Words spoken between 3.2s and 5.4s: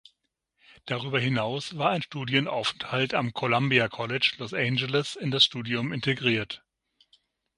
Columbia College, Los Angeles, in